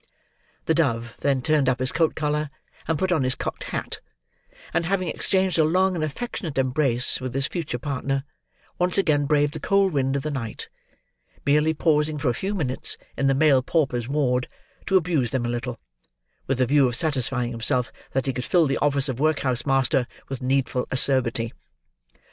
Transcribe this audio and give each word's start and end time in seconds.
The 0.65 0.73
dove 0.73 1.15
then 1.19 1.43
turned 1.43 1.69
up 1.69 1.77
his 1.79 1.91
coat 1.91 2.15
collar, 2.15 2.49
and 2.87 2.97
put 2.97 3.11
on 3.11 3.21
his 3.21 3.35
cocked 3.35 3.65
hat; 3.65 3.99
and, 4.73 4.87
having 4.87 5.09
exchanged 5.09 5.59
a 5.59 5.63
long 5.63 5.93
and 5.93 6.03
affectionate 6.03 6.57
embrace 6.57 7.21
with 7.21 7.35
his 7.35 7.45
future 7.45 7.77
partner, 7.77 8.23
once 8.79 8.97
again 8.97 9.27
braved 9.27 9.53
the 9.53 9.59
cold 9.59 9.93
wind 9.93 10.15
of 10.15 10.23
the 10.23 10.31
night: 10.31 10.69
merely 11.45 11.75
pausing, 11.75 12.17
for 12.17 12.29
a 12.29 12.33
few 12.33 12.55
minutes, 12.55 12.97
in 13.15 13.27
the 13.27 13.35
male 13.35 13.61
paupers' 13.61 14.07
ward, 14.09 14.47
to 14.87 14.97
abuse 14.97 15.29
them 15.29 15.45
a 15.45 15.49
little, 15.49 15.79
with 16.47 16.57
the 16.57 16.65
view 16.65 16.87
of 16.87 16.95
satisfying 16.95 17.51
himself 17.51 17.91
that 18.13 18.25
he 18.25 18.33
could 18.33 18.43
fill 18.45 18.65
the 18.65 18.79
office 18.79 19.07
of 19.07 19.19
workhouse 19.19 19.67
master 19.67 20.07
with 20.29 20.41
needful 20.41 20.87
acerbity. 20.89 21.53